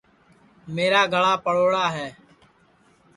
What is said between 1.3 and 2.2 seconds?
پڑوڑا ہے